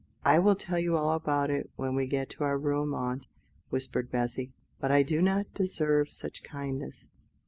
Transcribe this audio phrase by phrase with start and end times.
[0.25, 3.27] "I will tell you all about it when we get to our room, aunt,"
[3.69, 7.07] whispered Bessy; "but I do not deserve such kindness.